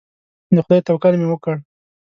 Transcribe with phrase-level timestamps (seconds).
[0.55, 1.55] د خدای توکل مې وکړ.